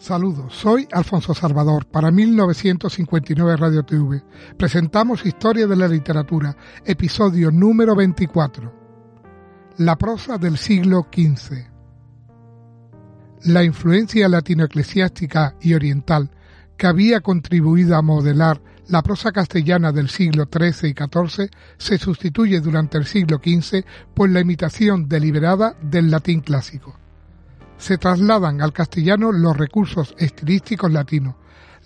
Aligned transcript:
Saludos, 0.00 0.54
soy 0.54 0.88
Alfonso 0.92 1.34
Salvador 1.34 1.84
para 1.84 2.10
1959 2.10 3.56
Radio 3.58 3.82
TV. 3.82 4.22
Presentamos 4.56 5.26
Historia 5.26 5.66
de 5.66 5.76
la 5.76 5.86
Literatura, 5.86 6.56
episodio 6.86 7.50
número 7.50 7.94
24. 7.94 8.72
La 9.76 9.96
prosa 9.96 10.38
del 10.38 10.56
siglo 10.56 11.08
XV. 11.14 11.66
La 13.42 13.62
influencia 13.62 14.26
latinoeclesiástica 14.30 15.54
y 15.60 15.74
oriental 15.74 16.30
que 16.78 16.86
había 16.86 17.20
contribuido 17.20 17.94
a 17.94 18.00
modelar 18.00 18.58
la 18.88 19.02
prosa 19.02 19.32
castellana 19.32 19.92
del 19.92 20.08
siglo 20.08 20.48
XIII 20.50 20.92
y 20.92 20.94
XIV 20.94 21.50
se 21.76 21.98
sustituye 21.98 22.62
durante 22.62 22.96
el 22.96 23.04
siglo 23.04 23.36
XV 23.36 23.84
por 24.14 24.30
la 24.30 24.40
imitación 24.40 25.10
deliberada 25.10 25.76
del 25.82 26.10
latín 26.10 26.40
clásico 26.40 26.96
se 27.80 27.96
trasladan 27.96 28.60
al 28.60 28.72
castellano 28.72 29.32
los 29.32 29.56
recursos 29.56 30.14
estilísticos 30.18 30.92
latinos. 30.92 31.34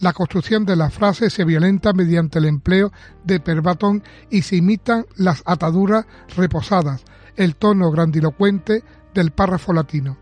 La 0.01 0.13
construcción 0.13 0.67
de 0.67 0.75
las 0.75 0.93
frases 0.93 1.33
se 1.33 1.45
violenta 1.45 1.93
mediante 1.93 2.41
el 2.41 2.47
empleo 2.47 2.93
de 3.23 3.39
perbatón 3.39 4.03
y 4.29 4.43
se 4.43 4.57
imitan 4.57 5.07
las 5.17 5.43
ataduras 5.47 6.05
reposadas, 6.37 7.05
el 7.37 7.55
tono 7.55 7.93
grandilocuente 7.93 8.83
del 9.15 9.31
párrafo 9.31 9.73
latino. 9.73 10.19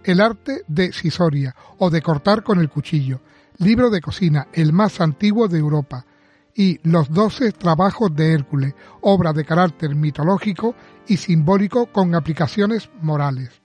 el 0.03 0.22
arte 0.22 0.63
de 0.67 0.91
sisoria 0.91 1.56
o 1.78 1.90
de 1.90 2.01
cortar 2.01 2.44
con 2.44 2.59
el 2.59 2.69
cuchillo, 2.69 3.22
libro 3.57 3.90
de 3.90 4.01
cocina, 4.01 4.47
el 4.53 4.73
más 4.73 5.01
antiguo 5.01 5.47
de 5.47 5.59
Europa, 5.59 6.06
y 6.53 6.79
Los 6.84 7.09
doce 7.09 7.51
trabajos 7.53 8.13
de 8.13 8.34
Hércules, 8.34 8.73
obra 9.01 9.31
de 9.31 9.45
carácter 9.45 9.95
mitológico 9.95 10.75
y 11.07 11.17
simbólico 11.17 11.85
con 11.88 12.13
aplicaciones 12.13 12.90
morales. 13.01 13.61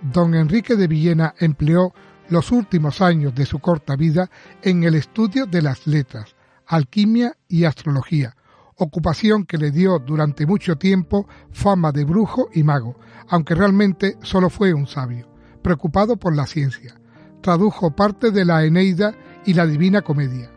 Don 0.00 0.34
Enrique 0.34 0.76
de 0.76 0.86
Villena 0.86 1.34
empleó 1.38 1.92
los 2.28 2.50
últimos 2.52 3.00
años 3.00 3.34
de 3.34 3.46
su 3.46 3.58
corta 3.58 3.96
vida 3.96 4.30
en 4.62 4.84
el 4.84 4.94
estudio 4.94 5.46
de 5.46 5.62
las 5.62 5.86
letras, 5.86 6.34
alquimia 6.66 7.36
y 7.48 7.64
astrología, 7.64 8.36
ocupación 8.78 9.44
que 9.44 9.58
le 9.58 9.70
dio 9.70 9.98
durante 9.98 10.46
mucho 10.46 10.76
tiempo 10.76 11.28
fama 11.50 11.92
de 11.92 12.04
brujo 12.04 12.48
y 12.54 12.62
mago, 12.62 12.96
aunque 13.28 13.54
realmente 13.54 14.16
solo 14.22 14.48
fue 14.50 14.72
un 14.72 14.86
sabio, 14.86 15.28
preocupado 15.62 16.16
por 16.16 16.34
la 16.34 16.46
ciencia. 16.46 16.94
Tradujo 17.42 17.94
parte 17.94 18.30
de 18.30 18.44
la 18.44 18.64
Eneida 18.64 19.14
y 19.44 19.54
la 19.54 19.66
Divina 19.66 20.02
Comedia. 20.02 20.52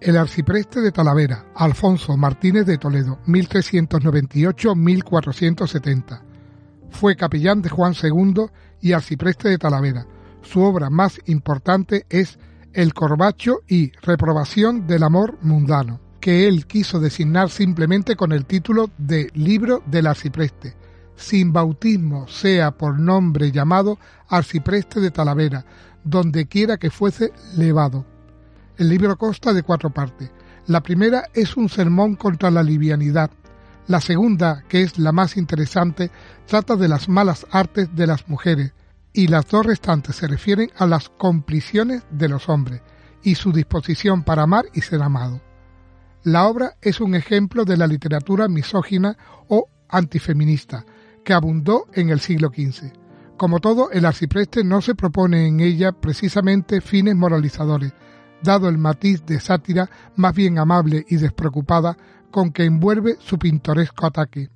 El 0.00 0.16
arcipreste 0.16 0.80
de 0.80 0.92
Talavera, 0.92 1.46
Alfonso 1.56 2.16
Martínez 2.16 2.66
de 2.66 2.78
Toledo, 2.78 3.18
1398-1470. 3.26 6.22
Fue 6.90 7.16
capellán 7.16 7.62
de 7.62 7.68
Juan 7.68 7.94
II 8.00 8.46
y 8.80 8.92
arcipreste 8.92 9.48
de 9.48 9.58
Talavera. 9.58 10.06
Su 10.42 10.62
obra 10.62 10.90
más 10.90 11.18
importante 11.26 12.06
es 12.08 12.38
El 12.72 12.94
Corbacho 12.94 13.62
y 13.66 13.90
Reprobación 14.02 14.86
del 14.86 15.02
Amor 15.02 15.36
Mundano 15.42 16.07
que 16.28 16.46
él 16.46 16.66
quiso 16.66 17.00
designar 17.00 17.48
simplemente 17.48 18.14
con 18.14 18.32
el 18.32 18.44
título 18.44 18.90
de 18.98 19.30
Libro 19.32 19.82
del 19.86 20.06
Arcipreste, 20.06 20.74
sin 21.16 21.54
bautismo 21.54 22.28
sea 22.28 22.70
por 22.70 23.00
nombre 23.00 23.50
llamado 23.50 23.98
Arcipreste 24.28 25.00
de 25.00 25.10
Talavera, 25.10 25.64
donde 26.04 26.44
quiera 26.44 26.76
que 26.76 26.90
fuese 26.90 27.32
levado. 27.56 28.04
El 28.76 28.90
libro 28.90 29.16
consta 29.16 29.54
de 29.54 29.62
cuatro 29.62 29.88
partes. 29.88 30.30
La 30.66 30.82
primera 30.82 31.30
es 31.32 31.56
un 31.56 31.70
sermón 31.70 32.14
contra 32.14 32.50
la 32.50 32.62
livianidad. 32.62 33.30
La 33.86 34.02
segunda, 34.02 34.64
que 34.68 34.82
es 34.82 34.98
la 34.98 35.12
más 35.12 35.34
interesante, 35.38 36.10
trata 36.44 36.76
de 36.76 36.88
las 36.88 37.08
malas 37.08 37.46
artes 37.50 37.96
de 37.96 38.06
las 38.06 38.28
mujeres, 38.28 38.74
y 39.14 39.28
las 39.28 39.48
dos 39.48 39.64
restantes 39.64 40.16
se 40.16 40.28
refieren 40.28 40.70
a 40.76 40.86
las 40.86 41.08
compliciones 41.08 42.02
de 42.10 42.28
los 42.28 42.50
hombres 42.50 42.82
y 43.22 43.36
su 43.36 43.50
disposición 43.50 44.24
para 44.24 44.42
amar 44.42 44.66
y 44.74 44.82
ser 44.82 45.00
amado. 45.00 45.47
La 46.24 46.46
obra 46.46 46.76
es 46.82 47.00
un 47.00 47.14
ejemplo 47.14 47.64
de 47.64 47.76
la 47.76 47.86
literatura 47.86 48.48
misógina 48.48 49.16
o 49.48 49.68
antifeminista 49.88 50.84
que 51.24 51.32
abundó 51.32 51.86
en 51.92 52.10
el 52.10 52.20
siglo 52.20 52.48
XV. 52.48 52.92
Como 53.36 53.60
todo, 53.60 53.90
el 53.92 54.04
arcipreste 54.04 54.64
no 54.64 54.82
se 54.82 54.96
propone 54.96 55.46
en 55.46 55.60
ella 55.60 55.92
precisamente 55.92 56.80
fines 56.80 57.14
moralizadores, 57.14 57.92
dado 58.42 58.68
el 58.68 58.78
matiz 58.78 59.24
de 59.26 59.38
sátira 59.38 59.88
más 60.16 60.34
bien 60.34 60.58
amable 60.58 61.04
y 61.08 61.16
despreocupada 61.16 61.96
con 62.30 62.50
que 62.52 62.64
envuelve 62.64 63.16
su 63.20 63.38
pintoresco 63.38 64.06
ataque. 64.06 64.50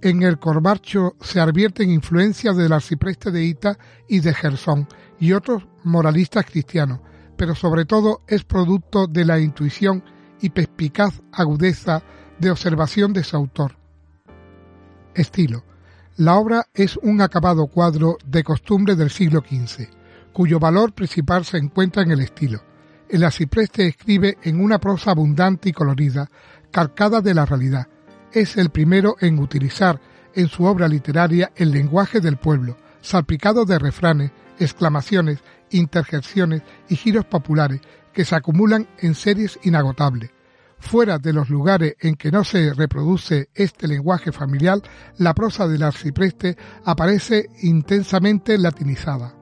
En 0.00 0.22
el 0.22 0.38
Corbacho 0.38 1.16
se 1.20 1.40
advierten 1.40 1.90
influencias 1.90 2.56
del 2.56 2.72
arcipreste 2.72 3.30
de 3.30 3.44
Ita 3.44 3.78
y 4.08 4.20
de 4.20 4.32
Gersón 4.32 4.86
y 5.18 5.32
otros 5.32 5.66
moralistas 5.82 6.46
cristianos, 6.46 7.00
pero 7.36 7.54
sobre 7.54 7.84
todo 7.84 8.22
es 8.28 8.44
producto 8.44 9.06
de 9.06 9.24
la 9.24 9.40
intuición 9.40 10.04
y 10.40 10.50
perspicaz 10.50 11.22
agudeza 11.32 12.02
de 12.38 12.50
observación 12.50 13.12
de 13.12 13.24
su 13.24 13.36
autor. 13.36 13.76
Estilo. 15.14 15.64
La 16.16 16.36
obra 16.36 16.66
es 16.72 16.96
un 16.96 17.20
acabado 17.20 17.66
cuadro 17.66 18.16
de 18.24 18.42
costumbre 18.42 18.94
del 18.94 19.10
siglo 19.10 19.40
XV, 19.40 19.88
cuyo 20.32 20.58
valor 20.58 20.92
principal 20.92 21.44
se 21.44 21.58
encuentra 21.58 22.02
en 22.02 22.10
el 22.10 22.20
estilo. 22.20 22.62
El 23.08 23.22
arcipreste 23.22 23.86
escribe 23.86 24.38
en 24.42 24.60
una 24.60 24.78
prosa 24.78 25.10
abundante 25.10 25.68
y 25.68 25.72
colorida, 25.72 26.28
calcada 26.70 27.20
de 27.20 27.34
la 27.34 27.44
realidad. 27.44 27.86
Es 28.32 28.56
el 28.56 28.70
primero 28.70 29.16
en 29.20 29.38
utilizar 29.38 30.00
en 30.34 30.48
su 30.48 30.64
obra 30.64 30.88
literaria 30.88 31.52
el 31.54 31.70
lenguaje 31.70 32.20
del 32.20 32.36
pueblo, 32.36 32.76
salpicado 33.00 33.64
de 33.64 33.78
refranes, 33.78 34.32
exclamaciones, 34.58 35.38
interjecciones 35.70 36.62
y 36.88 36.96
giros 36.96 37.24
populares 37.24 37.80
que 38.12 38.24
se 38.24 38.34
acumulan 38.34 38.88
en 38.98 39.14
series 39.14 39.58
inagotables. 39.62 40.30
Fuera 40.78 41.18
de 41.18 41.32
los 41.32 41.50
lugares 41.50 41.96
en 42.00 42.14
que 42.16 42.30
no 42.30 42.44
se 42.44 42.72
reproduce 42.72 43.48
este 43.54 43.88
lenguaje 43.88 44.30
familiar, 44.30 44.78
la 45.18 45.34
prosa 45.34 45.66
del 45.66 45.82
arcipreste 45.82 46.56
aparece 46.84 47.48
intensamente 47.62 48.58
latinizada. 48.58 49.34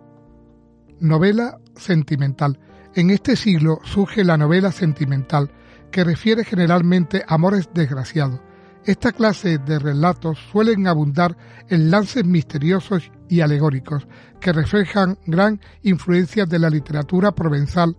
Novela 1.01 1.59
sentimental. 1.77 2.59
En 2.95 3.11
este 3.11 3.37
siglo 3.37 3.81
surge 3.85 4.25
la 4.25 4.39
novela 4.39 4.71
sentimental, 4.73 5.51
que 5.91 6.05
refiere 6.05 6.45
generalmente 6.45 7.25
a 7.27 7.35
amores 7.35 7.69
desgraciados. 7.75 8.41
Esta 8.85 9.13
clase 9.13 9.59
de 9.59 9.79
relatos 9.79 10.39
suelen 10.53 10.87
abundar 10.87 11.37
en 11.69 11.91
lances 11.91 12.25
misteriosos 12.25 13.11
y 13.29 13.41
alegóricos, 13.41 14.07
que 14.41 14.53
reflejan 14.53 15.19
gran 15.27 15.61
influencia 15.83 16.47
de 16.47 16.59
la 16.59 16.71
literatura 16.71 17.33
provenzal 17.33 17.97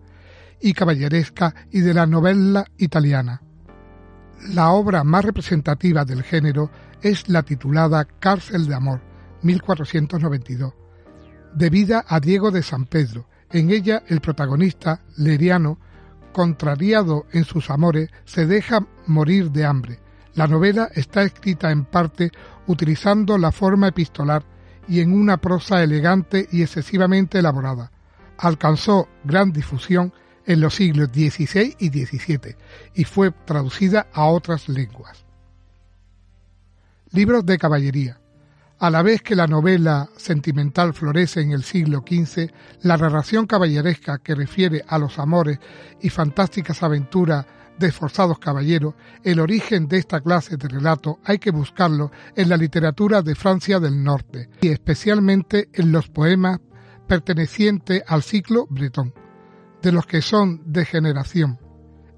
y 0.62 0.74
caballeresca 0.74 1.54
y 1.72 1.81
de 1.81 1.94
la 1.94 2.06
novela 2.06 2.66
italiana. 2.78 3.42
La 4.54 4.72
obra 4.72 5.04
más 5.04 5.25
representativa 5.25 6.06
del 6.06 6.24
género 6.24 6.69
es 7.02 7.30
la 7.30 7.44
titulada 7.44 8.06
Cárcel 8.06 8.68
de 8.68 8.75
Amor, 8.75 9.02
1492, 9.42 10.74
debida 11.56 12.04
a 12.07 12.19
Diego 12.19 12.52
de 12.52 12.63
San 12.63 12.86
Pedro. 12.86 13.28
En 13.52 13.69
ella 13.69 14.04
el 14.07 14.22
protagonista, 14.22 15.02
Leriano, 15.18 15.80
contrariado 16.34 17.25
en 17.31 17.46
sus 17.46 17.69
amores, 17.69 18.10
se 18.25 18.46
deja 18.46 18.86
morir 19.07 19.52
de 19.52 19.66
hambre. 19.66 20.00
La 20.34 20.48
novela 20.48 20.90
está 20.94 21.24
escrita 21.24 21.72
en 21.72 21.86
parte 21.86 22.31
utilizando 22.68 23.38
la 23.38 23.52
forma 23.52 23.88
epistolar 23.88 24.44
y 24.88 25.00
en 25.00 25.13
una 25.13 25.38
prosa 25.38 25.81
elegante 25.81 26.48
y 26.52 26.62
excesivamente 26.62 27.40
elaborada. 27.40 27.92
Alcanzó 28.38 29.07
gran 29.24 29.54
difusión 29.54 30.12
en 30.45 30.62
los 30.62 30.75
siglos 30.75 31.09
XVI 31.13 31.75
y 31.80 31.89
XVII 31.89 32.56
y 32.94 33.03
fue 33.03 33.31
traducida 33.31 34.07
a 34.13 34.25
otras 34.25 34.69
lenguas. 34.69 35.25
Libros 37.12 37.45
de 37.45 37.57
caballería. 37.57 38.19
A 38.77 38.89
la 38.89 39.01
vez 39.01 39.21
que 39.21 39.36
la 39.36 39.47
novela 39.47 40.09
sentimental 40.18 40.94
florece 40.94 41.42
en 41.42 41.51
el 41.51 41.63
siglo 41.63 42.03
XV, 42.06 42.51
la 42.81 42.97
narración 42.97 43.47
caballeresca 43.47 44.18
que 44.18 44.36
refiere 44.36 44.83
a 44.86 44.97
los 44.97 45.18
amores 45.18 45.59
y 46.01 46.09
fantásticas 46.09 46.83
aventuras 46.83 47.45
de 47.80 47.88
esforzados 47.88 48.38
caballeros, 48.39 48.95
el 49.24 49.39
origen 49.39 49.88
de 49.88 49.97
esta 49.97 50.19
clase 50.19 50.57
de 50.57 50.68
relato 50.68 51.19
hay 51.24 51.39
que 51.39 51.51
buscarlo 51.51 52.12
en 52.36 52.50
la 52.50 52.57
literatura 52.57 53.21
de 53.21 53.36
Francia 53.36 53.80
del 53.80 54.03
Norte 54.03 54.50
y 54.62 54.68
especialmente 54.68 55.69
en 55.74 55.92
los 55.92 56.09
poemas 56.09 56.59
pertenecientes 57.07 58.03
al 58.07 58.24
ciclo 58.24 58.68
bretón 58.69 59.13
de 59.86 59.92
los 59.92 60.08
que 60.08 60.24
son 60.24 60.64
de 60.66 60.84
generación. 60.84 61.60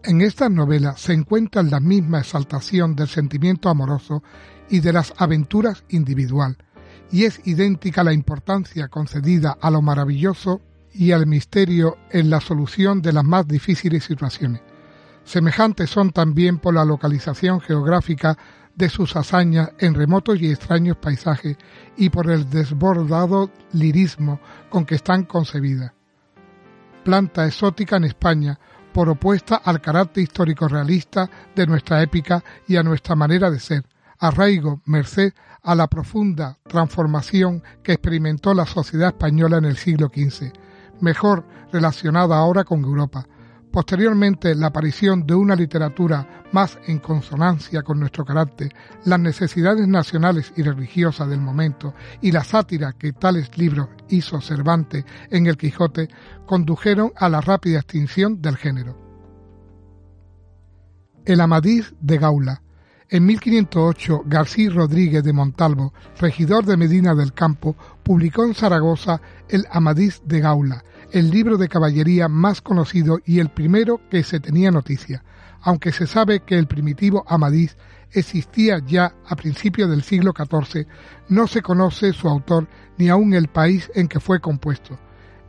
En 0.02 0.22
estas 0.22 0.50
novelas 0.50 1.02
se 1.02 1.12
encuentra 1.12 1.62
la 1.64 1.81
misma 1.81 2.19
exaltación 2.19 2.96
del 2.96 3.10
sentimiento 3.10 3.68
amoroso 3.68 4.24
y 4.69 4.80
de 4.80 4.94
las 4.94 5.14
aventuras 5.18 5.84
individual, 5.90 6.56
y 7.12 7.25
es 7.25 7.42
idéntica 7.46 8.06
la 8.06 8.14
importancia 8.14 8.88
concedida 8.88 9.58
a 9.60 9.69
lo 9.69 9.81
maravilloso 9.81 10.62
y 10.94 11.12
al 11.12 11.28
misterio 11.28 11.98
en 12.10 12.30
la 12.30 12.40
solución 12.40 13.02
de 13.02 13.12
las 13.12 13.25
más 13.25 13.46
difíciles 13.46 14.06
situaciones. 14.06 14.62
Semejantes 15.25 15.90
son 15.90 16.12
también 16.12 16.60
por 16.60 16.74
la 16.74 16.86
localización 16.86 17.60
geográfica 17.60 18.38
de 18.75 18.88
sus 18.88 19.13
hazañas 19.18 19.72
en 19.80 19.94
remotos 19.94 20.40
y 20.42 20.50
extraños 20.50 20.96
paisajes 20.96 21.58
y 21.98 22.12
por 22.12 22.31
el 22.31 22.50
desbordado 22.50 23.52
lirismo 23.74 24.40
con 24.70 24.86
que 24.86 24.96
están 24.96 25.25
concebidas 25.25 25.97
planta 27.07 27.48
exótica 27.48 27.95
en 27.95 28.04
España, 28.04 28.59
por 28.92 29.07
opuesta 29.07 29.62
al 29.63 29.80
carácter 29.80 30.24
histórico 30.24 30.68
realista 30.68 31.30
de 31.56 31.65
nuestra 31.65 32.04
épica 32.04 32.44
y 32.68 32.75
a 32.75 32.83
nuestra 32.83 33.15
manera 33.15 33.50
de 33.50 33.62
ser, 33.62 33.86
arraigo 34.19 34.81
merced 34.83 35.31
a 35.63 35.74
la 35.74 35.88
profunda 35.88 36.57
transformación 36.68 37.63
que 37.81 37.94
experimentó 37.94 38.54
la 38.54 38.65
sociedad 38.65 39.07
española 39.07 39.57
en 39.57 39.63
el 39.63 39.77
siglo 39.77 40.12
XV, 40.13 40.51
mejor 41.00 41.45
relacionada 41.71 42.36
ahora 42.36 42.65
con 42.65 42.83
Europa, 42.83 43.25
Posteriormente, 43.72 44.56
la 44.56 44.68
aparición 44.68 45.25
de 45.28 45.36
una 45.36 45.56
literatura 45.56 46.44
más 46.52 46.80
en 46.88 47.00
consonancia 47.00 47.84
con 47.84 48.00
nuestro 48.00 48.25
carácter, 48.25 48.74
las 49.06 49.19
necesidades 49.19 49.88
nacionales 49.88 50.54
y 50.56 50.64
religiosas 50.64 51.30
del 51.30 51.42
momento 51.42 51.94
y 52.22 52.31
la 52.31 52.44
sátira 52.44 52.94
que 52.94 53.14
tales 53.14 53.58
libros 53.58 53.90
hizo 54.10 54.42
Cervantes 54.42 55.06
en 55.30 55.48
El 55.48 55.58
Quijote 55.58 56.08
condujeron 56.46 57.12
a 57.16 57.30
la 57.30 57.42
rápida 57.42 57.80
extinción 57.80 58.42
del 58.42 58.58
género. 58.58 58.98
El 61.25 61.42
Amadís 61.42 61.94
de 62.00 62.18
Gaula. 62.18 62.62
En 63.09 63.25
1508, 63.25 64.24
García 64.25 64.69
Rodríguez 64.69 65.24
de 65.24 65.31
Montalvo, 65.31 65.94
regidor 66.19 66.65
de 66.65 66.75
Medina 66.75 67.15
del 67.15 67.31
Campo, 67.31 67.77
publicó 68.04 68.44
en 68.44 68.54
Zaragoza 68.54 69.21
el 69.48 69.65
Amadís 69.71 70.21
de 70.25 70.42
Gaula, 70.42 70.83
el 71.13 71.30
libro 71.30 71.56
de 71.56 71.69
caballería 71.69 72.27
más 72.27 72.62
conocido 72.62 73.19
y 73.25 73.39
el 73.39 73.48
primero 73.48 74.01
que 74.09 74.24
se 74.24 74.42
tenía 74.42 74.71
noticia, 74.71 75.24
aunque 75.62 75.94
se 75.94 76.06
sabe 76.06 76.42
que 76.42 76.57
el 76.57 76.68
primitivo 76.68 77.24
Amadís 77.30 77.77
existía 78.12 78.80
ya 78.86 79.13
a 79.25 79.38
principios 79.38 79.89
del 79.89 80.03
siglo 80.03 80.33
XIV, 80.36 80.86
no 81.30 81.48
se 81.48 81.62
conoce 81.62 82.12
su 82.12 82.27
autor 82.27 82.68
ni 82.98 83.07
aun 83.07 83.33
el 83.33 83.48
país 83.48 83.89
en 83.95 84.10
que 84.10 84.19
fue 84.19 84.42
compuesto. 84.42 85.00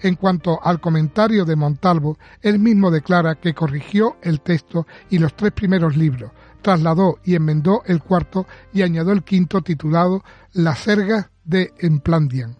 En 0.00 0.14
cuanto 0.14 0.64
al 0.64 0.81
comentario 0.81 1.44
de 1.44 1.56
Montalvo, 1.56 2.19
él 2.40 2.61
mismo 2.61 2.93
declara 2.93 3.34
que 3.34 3.52
corrigió 3.52 4.16
el 4.22 4.40
texto 4.43 4.87
y 5.11 5.19
los 5.19 5.34
tres 5.34 5.50
primeros 5.50 5.96
libros, 5.96 6.31
trasladó 6.62 7.19
y 7.25 7.34
enmendó 7.34 7.82
el 7.87 8.02
cuarto 8.02 8.46
y 8.72 8.82
añadió 8.82 9.12
el 9.12 9.22
quinto 9.22 9.62
titulado 9.62 10.22
Las 10.52 10.81
Sergas 10.81 11.31
de 11.44 11.72
Emplandian. 11.78 12.56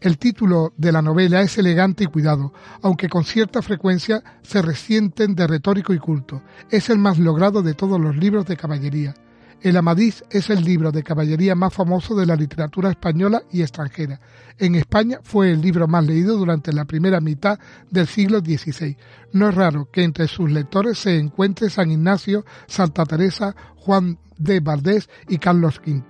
El 0.00 0.18
título 0.18 0.72
de 0.76 0.90
la 0.90 1.00
novela 1.00 1.42
es 1.42 1.56
elegante 1.58 2.04
y 2.04 2.08
cuidado, 2.08 2.52
aunque 2.82 3.08
con 3.08 3.22
cierta 3.22 3.62
frecuencia 3.62 4.22
se 4.42 4.60
resienten 4.60 5.36
de 5.36 5.46
retórico 5.46 5.94
y 5.94 5.98
culto. 5.98 6.42
Es 6.70 6.90
el 6.90 6.98
más 6.98 7.18
logrado 7.18 7.62
de 7.62 7.74
todos 7.74 8.00
los 8.00 8.16
libros 8.16 8.46
de 8.46 8.56
caballería. 8.56 9.14
El 9.62 9.76
Amadís 9.76 10.24
es 10.28 10.50
el 10.50 10.64
libro 10.64 10.90
de 10.90 11.04
caballería 11.04 11.54
más 11.54 11.72
famoso 11.72 12.16
de 12.16 12.26
la 12.26 12.34
literatura 12.34 12.90
española 12.90 13.44
y 13.52 13.62
extranjera. 13.62 14.20
En 14.58 14.74
España 14.74 15.20
fue 15.22 15.52
el 15.52 15.60
libro 15.60 15.86
más 15.86 16.04
leído 16.04 16.36
durante 16.36 16.72
la 16.72 16.84
primera 16.84 17.20
mitad 17.20 17.60
del 17.88 18.08
siglo 18.08 18.40
XVI. 18.40 18.96
No 19.32 19.48
es 19.48 19.54
raro 19.54 19.88
que 19.92 20.02
entre 20.02 20.26
sus 20.26 20.50
lectores 20.50 20.98
se 20.98 21.16
encuentre 21.16 21.70
San 21.70 21.92
Ignacio, 21.92 22.44
Santa 22.66 23.06
Teresa, 23.06 23.54
Juan 23.76 24.18
de 24.36 24.58
Valdés 24.58 25.08
y 25.28 25.38
Carlos 25.38 25.80
V. 25.86 26.02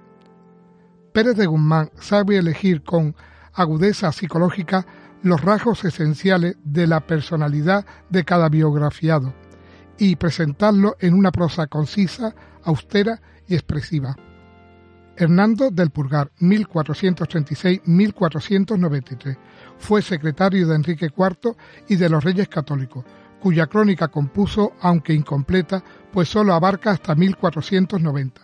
Pérez 1.12 1.36
de 1.36 1.46
Guzmán 1.46 1.90
sabe 2.00 2.38
elegir 2.38 2.82
con 2.82 3.14
agudeza 3.52 4.10
psicológica 4.10 4.86
los 5.22 5.40
rasgos 5.42 5.84
esenciales 5.84 6.56
de 6.64 6.86
la 6.86 7.06
personalidad 7.06 7.86
de 8.10 8.24
cada 8.24 8.48
biografiado 8.48 9.34
y 9.98 10.16
presentarlo 10.16 10.96
en 11.00 11.12
una 11.14 11.30
prosa 11.30 11.66
concisa, 11.66 12.34
austera 12.64 13.20
y 13.46 13.54
expresiva. 13.54 14.16
Hernando 15.16 15.70
del 15.70 15.90
Purgar, 15.90 16.32
1436-1493, 16.40 19.38
fue 19.78 20.02
secretario 20.02 20.66
de 20.66 20.74
Enrique 20.74 21.08
IV 21.16 21.54
y 21.88 21.94
de 21.96 22.08
los 22.08 22.24
Reyes 22.24 22.48
Católicos, 22.48 23.04
cuya 23.40 23.68
crónica 23.68 24.08
compuso, 24.08 24.72
aunque 24.80 25.12
incompleta, 25.12 25.84
pues 26.12 26.30
sólo 26.30 26.54
abarca 26.54 26.90
hasta 26.90 27.14
1490. 27.14 28.40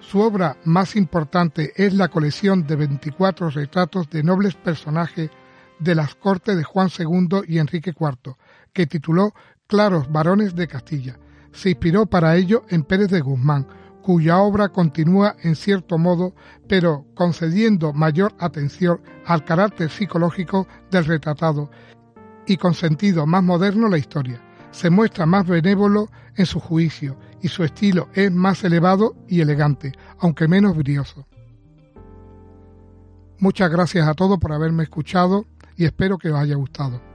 Su 0.00 0.20
obra 0.20 0.58
más 0.64 0.94
importante 0.96 1.72
es 1.76 1.94
la 1.94 2.08
colección 2.08 2.66
de 2.66 2.76
24 2.76 3.50
retratos 3.50 4.10
de 4.10 4.22
nobles 4.22 4.54
personajes 4.54 5.30
de 5.78 5.94
las 5.94 6.14
cortes 6.14 6.56
de 6.56 6.64
Juan 6.64 6.88
II 6.96 7.42
y 7.48 7.58
Enrique 7.58 7.92
IV, 7.98 8.36
que 8.72 8.86
tituló 8.86 9.34
Claros 9.70 10.10
varones 10.10 10.56
de 10.56 10.66
Castilla. 10.66 11.16
Se 11.52 11.70
inspiró 11.70 12.04
para 12.04 12.34
ello 12.34 12.64
en 12.70 12.82
Pérez 12.82 13.08
de 13.08 13.20
Guzmán, 13.20 13.68
cuya 14.02 14.38
obra 14.38 14.70
continúa 14.70 15.36
en 15.44 15.54
cierto 15.54 15.96
modo, 15.96 16.34
pero 16.66 17.06
concediendo 17.14 17.92
mayor 17.92 18.34
atención 18.40 19.00
al 19.24 19.44
carácter 19.44 19.88
psicológico 19.88 20.66
del 20.90 21.04
retratado 21.04 21.70
y 22.48 22.56
con 22.56 22.74
sentido 22.74 23.26
más 23.26 23.44
moderno 23.44 23.86
la 23.86 23.98
historia. 23.98 24.42
Se 24.72 24.90
muestra 24.90 25.24
más 25.24 25.46
benévolo 25.46 26.08
en 26.34 26.46
su 26.46 26.58
juicio 26.58 27.16
y 27.40 27.46
su 27.46 27.62
estilo 27.62 28.08
es 28.12 28.32
más 28.32 28.64
elevado 28.64 29.14
y 29.28 29.40
elegante, 29.40 29.92
aunque 30.18 30.48
menos 30.48 30.76
brioso. 30.76 31.28
Muchas 33.38 33.70
gracias 33.70 34.08
a 34.08 34.14
todos 34.14 34.40
por 34.40 34.52
haberme 34.52 34.82
escuchado 34.82 35.46
y 35.76 35.84
espero 35.84 36.18
que 36.18 36.32
os 36.32 36.40
haya 36.40 36.56
gustado. 36.56 37.09